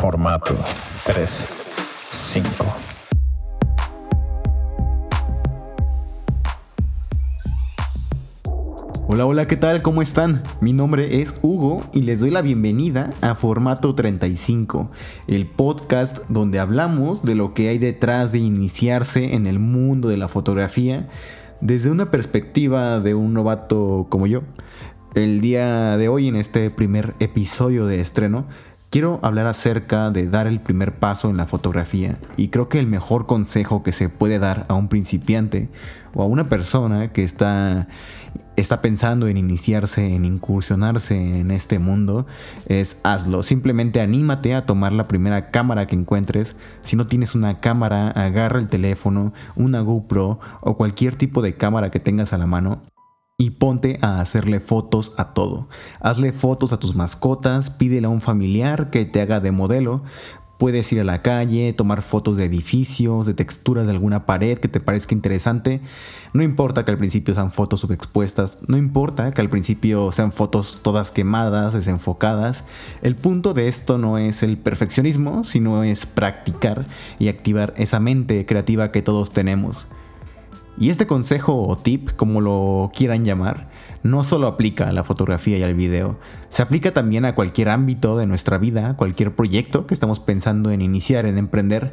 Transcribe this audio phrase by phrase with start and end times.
[0.00, 0.56] Formato
[1.04, 1.46] 3,
[2.10, 2.64] 5.
[9.08, 9.82] Hola, hola, ¿qué tal?
[9.82, 10.42] ¿Cómo están?
[10.62, 14.90] Mi nombre es Hugo y les doy la bienvenida a Formato 35,
[15.26, 20.16] el podcast donde hablamos de lo que hay detrás de iniciarse en el mundo de
[20.16, 21.10] la fotografía
[21.60, 24.44] desde una perspectiva de un novato como yo.
[25.14, 28.46] El día de hoy, en este primer episodio de estreno,
[28.90, 32.88] Quiero hablar acerca de dar el primer paso en la fotografía y creo que el
[32.88, 35.68] mejor consejo que se puede dar a un principiante
[36.12, 37.86] o a una persona que está,
[38.56, 42.26] está pensando en iniciarse, en incursionarse en este mundo
[42.66, 43.44] es hazlo.
[43.44, 46.56] Simplemente anímate a tomar la primera cámara que encuentres.
[46.82, 51.92] Si no tienes una cámara, agarra el teléfono, una GoPro o cualquier tipo de cámara
[51.92, 52.82] que tengas a la mano
[53.40, 55.66] y ponte a hacerle fotos a todo.
[55.98, 60.02] Hazle fotos a tus mascotas, pídele a un familiar que te haga de modelo.
[60.58, 64.68] Puedes ir a la calle, tomar fotos de edificios, de texturas de alguna pared que
[64.68, 65.80] te parezca interesante.
[66.34, 70.80] No importa que al principio sean fotos subexpuestas, no importa que al principio sean fotos
[70.82, 72.64] todas quemadas, desenfocadas.
[73.00, 76.84] El punto de esto no es el perfeccionismo, sino es practicar
[77.18, 79.86] y activar esa mente creativa que todos tenemos.
[80.80, 83.68] Y este consejo o tip, como lo quieran llamar,
[84.02, 88.16] no solo aplica a la fotografía y al video, se aplica también a cualquier ámbito
[88.16, 91.92] de nuestra vida, cualquier proyecto que estamos pensando en iniciar, en emprender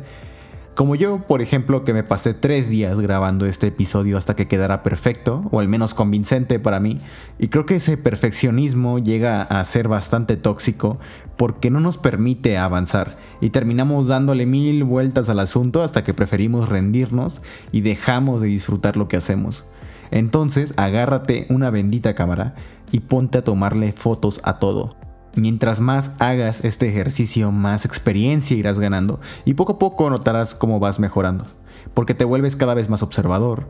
[0.77, 4.83] como yo, por ejemplo, que me pasé tres días grabando este episodio hasta que quedara
[4.83, 6.99] perfecto, o al menos convincente para mí,
[7.39, 10.99] y creo que ese perfeccionismo llega a ser bastante tóxico
[11.35, 16.69] porque no nos permite avanzar y terminamos dándole mil vueltas al asunto hasta que preferimos
[16.69, 17.41] rendirnos
[17.71, 19.65] y dejamos de disfrutar lo que hacemos.
[20.11, 22.53] Entonces, agárrate una bendita cámara
[22.91, 25.06] y ponte a tomarle fotos a todo
[25.37, 30.79] Mientras más hagas este ejercicio, más experiencia irás ganando y poco a poco notarás cómo
[30.79, 31.45] vas mejorando,
[31.93, 33.69] porque te vuelves cada vez más observador,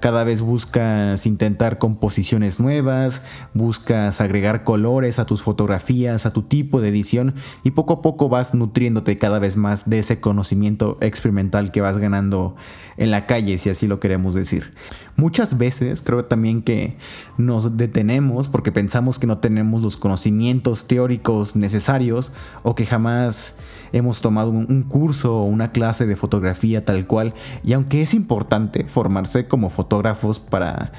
[0.00, 3.22] cada vez buscas intentar composiciones nuevas,
[3.54, 7.34] buscas agregar colores a tus fotografías, a tu tipo de edición
[7.64, 11.98] y poco a poco vas nutriéndote cada vez más de ese conocimiento experimental que vas
[11.98, 12.56] ganando
[12.96, 14.74] en la calle, si así lo queremos decir.
[15.16, 16.96] Muchas veces creo también que
[17.36, 23.56] nos detenemos porque pensamos que no tenemos los conocimientos teóricos necesarios o que jamás
[23.92, 27.34] hemos tomado un, curso o una clase de fotografía tal cual.
[27.64, 30.92] Y aunque es importante formarse como fotógrafos para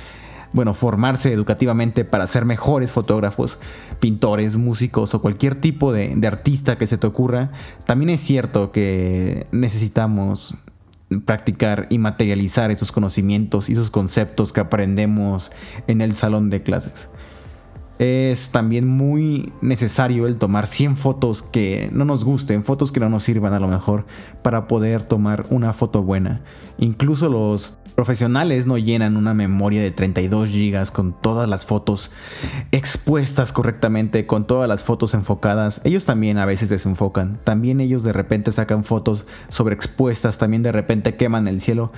[0.52, 3.60] bueno, formarse educativamente para ser mejores fotógrafos,
[4.00, 7.52] pintores, músicos o cualquier tipo de, de, artista que se te ocurra,
[7.86, 10.56] también es cierto que necesitamos
[11.24, 15.52] practicar y materializar esos conocimientos y esos conceptos que aprendemos
[15.86, 17.10] en el salón de clases
[18.00, 23.10] es también muy necesario el tomar 100 fotos que no nos gusten, fotos que no
[23.10, 24.06] nos sirvan a lo mejor
[24.42, 26.42] para poder tomar una foto buena.
[26.78, 32.12] Incluso los profesionales no llenan una memoria de 32 GB con todas las fotos
[32.72, 35.82] expuestas correctamente, con todas las fotos enfocadas.
[35.84, 37.40] Ellos también a veces desenfocan.
[37.44, 41.92] También ellos de repente sacan fotos sobreexpuestas, también de repente queman el cielo.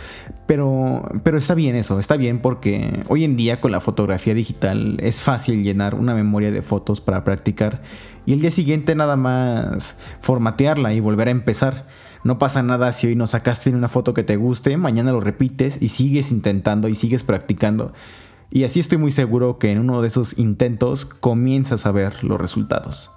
[0.47, 4.97] Pero, pero está bien eso, está bien porque hoy en día con la fotografía digital
[5.01, 7.81] es fácil llenar una memoria de fotos para practicar
[8.25, 11.87] y el día siguiente nada más formatearla y volver a empezar.
[12.23, 15.81] No pasa nada si hoy no sacaste una foto que te guste, mañana lo repites
[15.81, 17.93] y sigues intentando y sigues practicando.
[18.51, 22.39] Y así estoy muy seguro que en uno de esos intentos comienzas a ver los
[22.39, 23.09] resultados.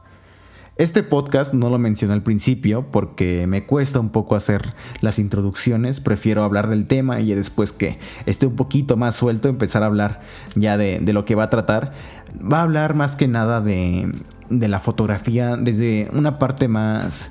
[0.77, 6.01] Este podcast no lo mencioné al principio porque me cuesta un poco hacer las introducciones,
[6.01, 10.23] prefiero hablar del tema y después que esté un poquito más suelto empezar a hablar
[10.57, 11.93] ya de, de lo que va a tratar.
[12.41, 14.13] Va a hablar más que nada de,
[14.51, 17.31] de la fotografía desde una parte más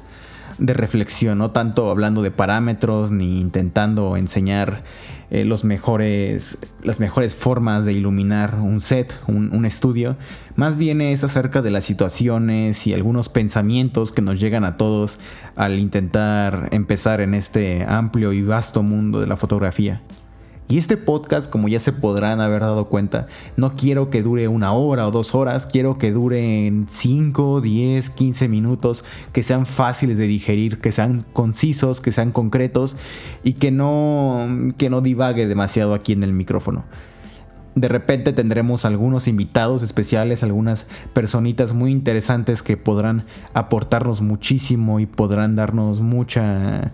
[0.58, 4.84] de reflexión, no tanto hablando de parámetros ni intentando enseñar
[5.32, 10.16] eh, los mejores, las mejores formas de iluminar un set, un, un estudio.
[10.56, 15.18] Más bien es acerca de las situaciones y algunos pensamientos que nos llegan a todos
[15.56, 20.02] al intentar empezar en este amplio y vasto mundo de la fotografía.
[20.74, 23.28] Y este podcast, como ya se podrán haber dado cuenta,
[23.58, 28.48] no quiero que dure una hora o dos horas, quiero que duren 5, 10, 15
[28.48, 29.04] minutos,
[29.34, 32.96] que sean fáciles de digerir, que sean concisos, que sean concretos
[33.44, 34.48] y que no,
[34.80, 36.86] que no divague demasiado aquí en el micrófono.
[37.76, 45.06] De repente tendremos algunos invitados especiales, algunas personitas muy interesantes que podrán aportarnos muchísimo y
[45.08, 46.94] podrán darnos mucha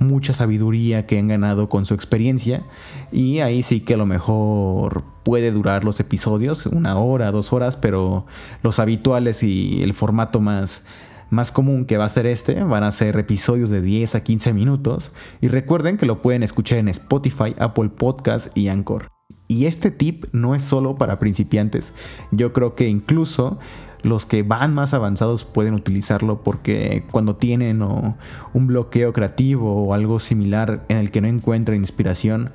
[0.00, 2.64] mucha sabiduría que han ganado con su experiencia
[3.12, 7.76] y ahí sí que a lo mejor puede durar los episodios una hora, dos horas,
[7.76, 8.26] pero
[8.62, 10.82] los habituales y el formato más
[11.30, 14.52] más común que va a ser este, van a ser episodios de 10 a 15
[14.52, 19.13] minutos y recuerden que lo pueden escuchar en Spotify, Apple Podcast y Anchor.
[19.48, 21.92] Y este tip no es solo para principiantes,
[22.30, 23.58] yo creo que incluso
[24.02, 30.20] los que van más avanzados pueden utilizarlo porque cuando tienen un bloqueo creativo o algo
[30.20, 32.50] similar en el que no encuentran inspiración,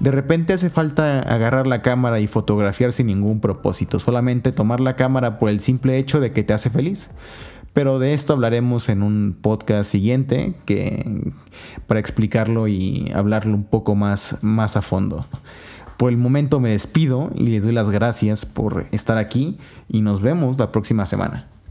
[0.00, 4.96] de repente hace falta agarrar la cámara y fotografiar sin ningún propósito, solamente tomar la
[4.96, 7.10] cámara por el simple hecho de que te hace feliz.
[7.74, 11.32] Pero de esto hablaremos en un podcast siguiente que
[11.86, 15.26] para explicarlo y hablarlo un poco más, más a fondo.
[15.96, 19.58] Por el momento me despido y les doy las gracias por estar aquí
[19.88, 21.53] y nos vemos la próxima semana.